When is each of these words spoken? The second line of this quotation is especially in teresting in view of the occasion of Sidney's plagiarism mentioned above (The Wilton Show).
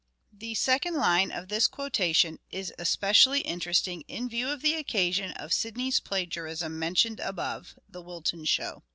The 0.33 0.55
second 0.55 0.95
line 0.95 1.31
of 1.31 1.47
this 1.47 1.67
quotation 1.67 2.39
is 2.49 2.73
especially 2.79 3.41
in 3.41 3.59
teresting 3.59 4.03
in 4.07 4.29
view 4.29 4.49
of 4.49 4.63
the 4.63 4.73
occasion 4.73 5.29
of 5.33 5.53
Sidney's 5.53 5.99
plagiarism 5.99 6.79
mentioned 6.79 7.19
above 7.19 7.75
(The 7.87 8.01
Wilton 8.01 8.45
Show). 8.45 8.81